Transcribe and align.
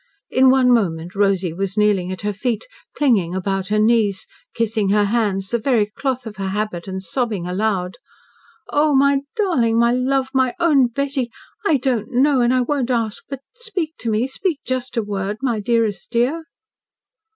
In 0.31 0.49
one 0.49 0.71
moment 0.73 1.13
Rosy 1.13 1.53
was 1.53 1.77
kneeling 1.77 2.11
at 2.11 2.21
her 2.23 2.33
feet, 2.33 2.65
clinging 2.97 3.35
about 3.35 3.67
her 3.67 3.77
knees, 3.77 4.25
kissing 4.55 4.89
her 4.89 5.03
hands, 5.03 5.49
the 5.49 5.59
very 5.59 5.85
cloth 5.85 6.25
of 6.25 6.37
her 6.37 6.47
habit, 6.47 6.87
and 6.87 7.03
sobbing 7.03 7.45
aloud. 7.45 7.97
"Oh, 8.71 8.95
my 8.95 9.19
darling 9.35 9.77
my 9.77 9.91
love 9.91 10.29
my 10.33 10.55
own 10.59 10.87
Betty! 10.87 11.29
I 11.67 11.77
don't 11.77 12.11
know 12.13 12.41
and 12.41 12.51
I 12.51 12.61
won't 12.61 12.89
ask 12.89 13.23
but 13.29 13.41
speak 13.55 13.93
to 13.99 14.09
me 14.09 14.25
speak 14.25 14.61
just 14.65 14.97
a 14.97 15.03
word 15.03 15.37
my 15.43 15.59
dearest 15.59 16.09
dear!" 16.09 16.45